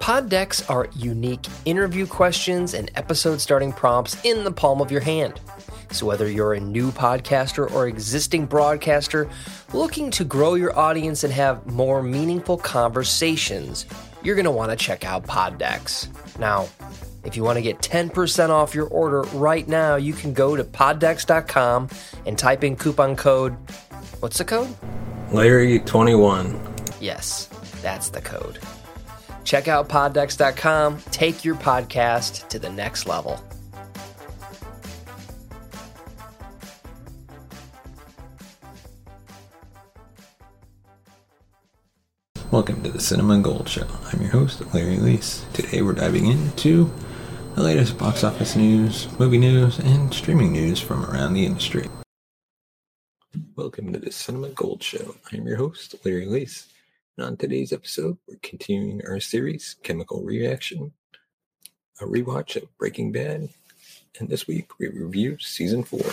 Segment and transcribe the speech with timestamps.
[0.00, 5.40] Poddex are unique interview questions and episode starting prompts in the palm of your hand.
[5.90, 9.28] So, whether you're a new podcaster or existing broadcaster
[9.72, 13.86] looking to grow your audience and have more meaningful conversations,
[14.22, 16.08] you're going to want to check out Pod decks.
[16.38, 16.68] Now,
[17.24, 20.64] if you want to get 10% off your order right now, you can go to
[20.64, 21.88] poddex.com
[22.24, 23.54] and type in coupon code.
[24.20, 24.74] What's the code?
[25.30, 27.00] Larry21.
[27.00, 27.46] Yes,
[27.82, 28.58] that's the code.
[29.48, 30.98] Check out poddex.com.
[31.10, 33.42] Take your podcast to the next level.
[42.50, 43.86] Welcome to the Cinema Gold Show.
[44.12, 45.50] I'm your host, Larry Leese.
[45.54, 46.92] Today we're diving into
[47.54, 51.88] the latest box office news, movie news, and streaming news from around the industry.
[53.56, 55.14] Welcome to the Cinema Gold Show.
[55.32, 56.66] I'm your host, Larry Leese.
[57.18, 60.92] And on today's episode, we're continuing our series, Chemical Reaction,
[62.00, 63.48] a rewatch of Breaking Bad.
[64.20, 66.08] And this week we review season four.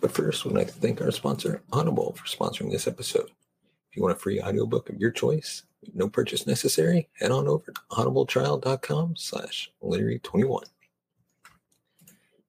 [0.00, 3.32] But first, we'd like to thank our sponsor, Audible, for sponsoring this episode.
[3.90, 7.70] If you want a free audiobook of your choice, no purchase necessary, head on over
[7.70, 10.64] to audibletrial.com slash Larry21.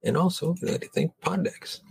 [0.01, 1.81] And also, we'd like to thank Poddex.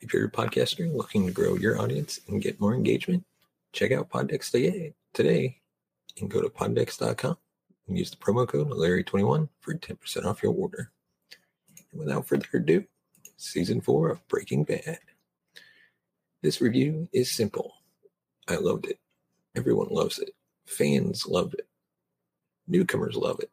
[0.00, 3.24] If you're a podcaster looking to grow your audience and get more engagement,
[3.76, 5.60] check out Poddex today, today
[6.18, 7.36] and go to poddex.com
[7.86, 10.90] and use the promo code Larry21 for 10% off your order.
[11.92, 12.84] And without further ado,
[13.36, 14.98] season four of Breaking Bad.
[16.42, 17.74] This review is simple.
[18.48, 18.98] I loved it.
[19.54, 20.30] Everyone loves it.
[20.66, 21.68] Fans loved it.
[22.66, 23.50] Newcomers love it.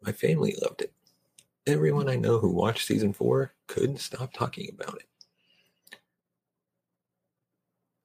[0.00, 0.92] My family loved it.
[1.66, 5.08] Everyone I know who watched season four couldn't stop talking about it.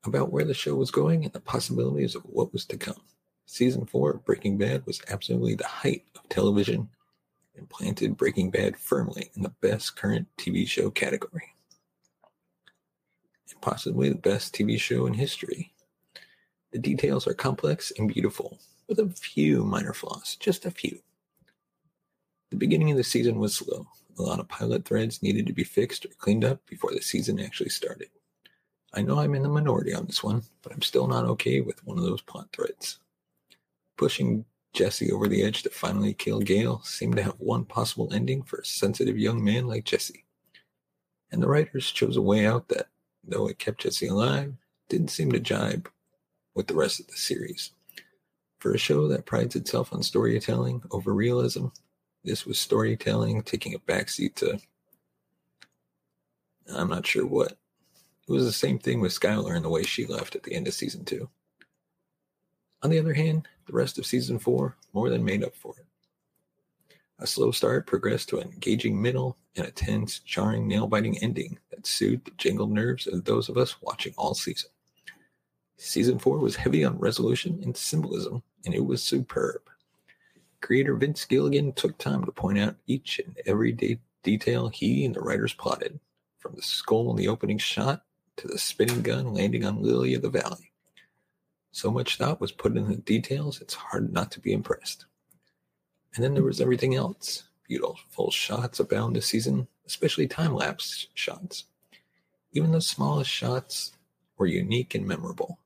[0.04, 3.02] About where the show was going and the possibilities of what was to come.
[3.46, 6.90] Season four of Breaking Bad was absolutely the height of television
[7.56, 11.54] and planted Breaking Bad firmly in the best current TV show category.
[13.52, 15.74] And possibly the best TV show in history.
[16.72, 18.58] The details are complex and beautiful,
[18.88, 21.00] with a few minor flaws, just a few.
[22.50, 23.88] The beginning of the season was slow.
[24.18, 27.40] A lot of pilot threads needed to be fixed or cleaned up before the season
[27.40, 28.10] actually started.
[28.94, 31.86] I know I'm in the minority on this one, but I'm still not okay with
[31.86, 33.00] one of those plot threads.
[33.98, 38.44] Pushing Jesse over the edge to finally kill Gale seemed to have one possible ending
[38.44, 40.26] for a sensitive young man like Jesse.
[41.32, 42.88] And the writers chose a way out that,
[43.24, 44.54] though it kept Jesse alive,
[44.90, 45.90] didn't seem to jibe
[46.54, 47.72] with the rest of the series.
[48.60, 51.68] For a show that prides itself on storytelling over realism,
[52.24, 54.60] this was storytelling taking a backseat to
[56.74, 57.58] I'm not sure what.
[58.28, 60.68] It was the same thing with Skyler and the way she left at the end
[60.68, 61.30] of season two.
[62.84, 65.86] On the other hand, the rest of season four more than made up for it.
[67.20, 71.60] A slow start progressed to an engaging middle and a tense, jarring, nail biting ending
[71.70, 74.72] that soothed the jangled nerves of those of us watching all season.
[75.78, 79.62] Season four was heavy on resolution and symbolism, and it was superb.
[80.62, 85.16] Creator Vince Gilligan took time to point out each and every de- detail he and
[85.16, 86.00] the writers plotted,
[86.38, 88.04] from the skull in the opening shot
[88.42, 90.72] to the spinning gun landing on Lily of the Valley.
[91.72, 95.06] So much thought was put into the details, it's hard not to be impressed.
[96.16, 97.44] And then there was everything else.
[97.68, 101.66] Beautiful shots abound this season, especially time lapse shots.
[102.52, 103.94] Even the smallest shots
[104.38, 105.60] were unique and memorable.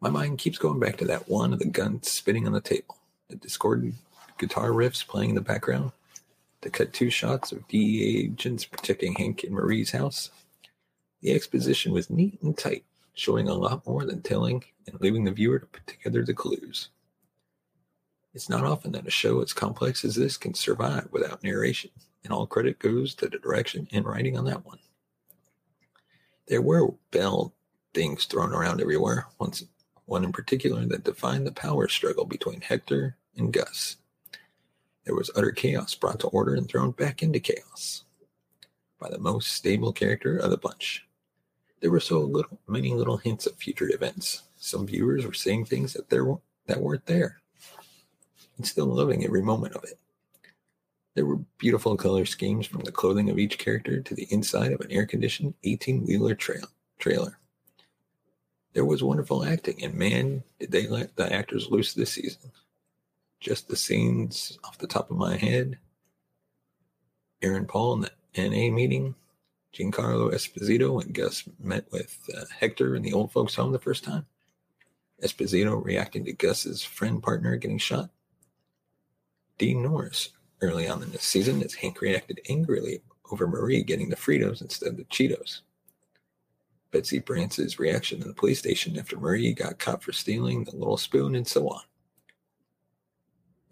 [0.00, 2.96] My mind keeps going back to that one of the gun spinning on the table,
[3.28, 3.96] the discordant
[4.38, 5.90] guitar riffs playing in the background,
[6.60, 10.30] the cut two shots of DEA agents protecting Hank and Marie's house,
[11.20, 12.84] The exposition was neat and tight,
[13.14, 16.90] showing a lot more than telling and leaving the viewer to put together the clues.
[18.34, 21.90] It's not often that a show as complex as this can survive without narration,
[22.22, 24.78] and all credit goes to the direction and writing on that one.
[26.46, 27.52] There were bell
[27.94, 29.64] things thrown around everywhere, once
[30.04, 33.96] one in particular that defined the power struggle between Hector and Gus.
[35.04, 38.04] There was utter chaos brought to order and thrown back into chaos
[39.00, 41.07] by the most stable character of the bunch.
[41.80, 44.42] There were so little, many little hints of future events.
[44.56, 46.26] Some viewers were saying things that there
[46.66, 47.40] that weren't there,
[48.56, 49.98] and still loving every moment of it.
[51.14, 54.80] There were beautiful color schemes from the clothing of each character to the inside of
[54.80, 56.66] an air-conditioned 18-wheeler trail,
[56.98, 57.38] trailer.
[58.74, 62.52] There was wonderful acting, and man, did they let the actors loose this season.
[63.40, 65.78] Just the scenes off the top of my head.
[67.40, 68.10] Aaron Paul in the
[68.48, 69.14] NA meeting,
[69.74, 74.04] Giancarlo Esposito and Gus met with uh, Hector in the old folks' home the first
[74.04, 74.26] time.
[75.22, 78.10] Esposito reacting to Gus's friend partner getting shot.
[79.58, 80.30] Dean Norris
[80.60, 84.90] early on in the season as Hank reacted angrily over Marie getting the Fritos instead
[84.90, 85.60] of the Cheetos.
[86.90, 90.96] Betsy Brandt's reaction in the police station after Marie got caught for stealing the little
[90.96, 91.82] spoon and so on.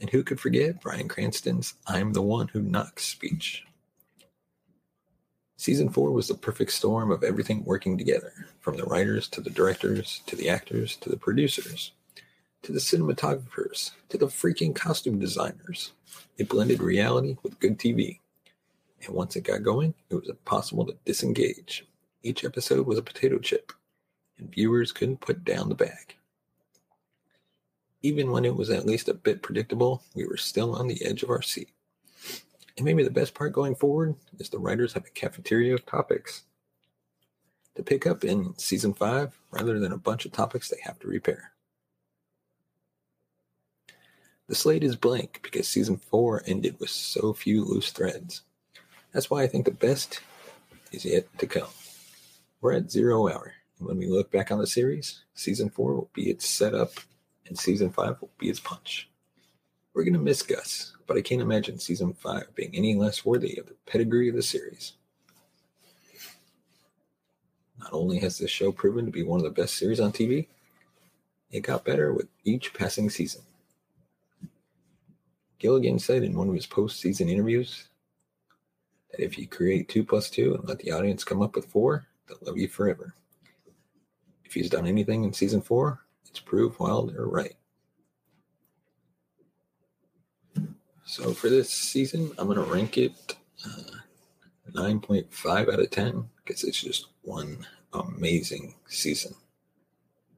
[0.01, 3.65] And who could forget Bryan Cranston's I'm the one who knocks speech?
[5.67, 9.51] Season four was the perfect storm of everything working together, from the writers to the
[9.51, 11.91] directors to the actors to the producers
[12.63, 15.91] to the cinematographers to the freaking costume designers.
[16.39, 18.21] It blended reality with good TV.
[19.05, 21.85] And once it got going, it was impossible to disengage.
[22.23, 23.73] Each episode was a potato chip,
[24.39, 26.15] and viewers couldn't put down the bag.
[28.03, 31.25] Even when it was at least a bit predictable, we were still on the edge
[31.25, 31.71] of our seat.
[32.77, 36.43] And maybe the best part going forward is the writers have a cafeteria of topics
[37.75, 41.09] to pick up in season five rather than a bunch of topics they have to
[41.09, 41.53] repair.
[44.49, 48.43] The slate is blank because season four ended with so few loose threads.
[49.13, 50.21] That's why I think the best
[50.93, 51.69] is yet to come.
[52.61, 56.11] We're at zero hour, and when we look back on the series, season four will
[56.15, 56.93] be its setup,
[57.47, 59.11] and season five will be its punch.
[59.95, 63.57] We're going to miss Gus, but I can't imagine season five being any less worthy
[63.59, 64.93] of the pedigree of the series.
[67.79, 70.47] Not only has this show proven to be one of the best series on TV,
[71.51, 73.43] it got better with each passing season.
[75.59, 77.89] Gilligan said in one of his post season interviews
[79.11, 82.07] that if you create two plus two and let the audience come up with four,
[82.29, 83.15] they'll love you forever.
[84.45, 87.55] If he's done anything in season four, it's proved Wilder right.
[91.09, 93.99] So for this season, I'm going to rank it uh,
[94.73, 99.33] 9.5 out of 10 because it's just one amazing season.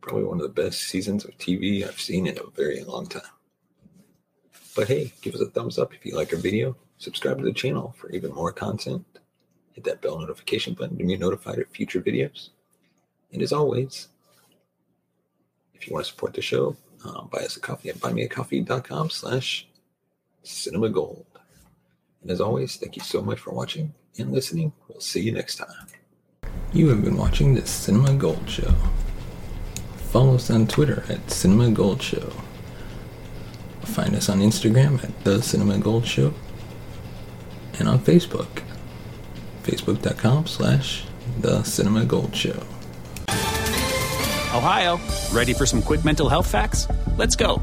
[0.02, 3.22] Probably one of the best seasons of TV I've seen in a very long time.
[4.76, 6.76] But hey, give us a thumbs up if you like our video.
[6.98, 9.06] Subscribe to the channel for even more content.
[9.72, 12.50] Hit that bell notification button to be notified of future videos.
[13.32, 14.08] And as always,
[15.72, 16.76] if you want to support the show,
[17.06, 19.66] um, buy us a coffee at buymeacoffee.com slash
[20.48, 21.26] Cinema Gold.
[22.22, 24.72] And as always, thank you so much for watching and listening.
[24.88, 25.86] We'll see you next time.
[26.72, 28.74] You have been watching the Cinema Gold Show.
[30.10, 32.32] Follow us on Twitter at Cinema Gold Show.
[33.82, 36.34] Find us on Instagram at The Cinema Gold Show.
[37.78, 38.62] And on Facebook,
[39.62, 41.04] facebook.com slash
[41.40, 42.62] The Cinema Gold Show.
[44.54, 44.98] Ohio,
[45.32, 46.88] ready for some quick mental health facts?
[47.16, 47.62] Let's go.